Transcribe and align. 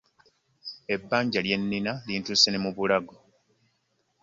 Ebbanja 0.93 1.39
lyennina 1.45 1.93
lintuuse 2.07 2.47
n'emubulago. 2.49 3.15